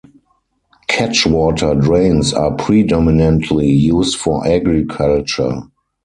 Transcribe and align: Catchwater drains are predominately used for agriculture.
Catchwater 0.89 1.79
drains 1.79 2.33
are 2.33 2.55
predominately 2.57 3.67
used 3.79 4.17
for 4.17 4.43
agriculture. 4.47 5.61